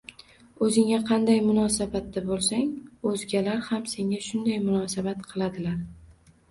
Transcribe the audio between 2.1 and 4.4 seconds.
bo‘lsang, o‘zgalar ham senga